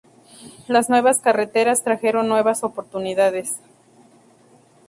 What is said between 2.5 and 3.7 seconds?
oportunidades.